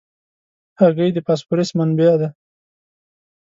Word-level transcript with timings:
هګۍ 0.79 1.09
د 1.13 1.17
فاسفورس 1.25 1.69
منبع 1.77 2.13
ده. 2.21 2.29